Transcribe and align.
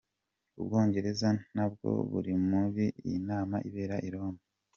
Ubwongereza 0.59 1.27
ntabwo 1.53 1.87
buri 2.11 2.33
muri 2.49 2.85
iyo 3.07 3.19
nama 3.29 3.55
ibera 3.67 3.95
i 4.07 4.09
Roma. 4.13 4.41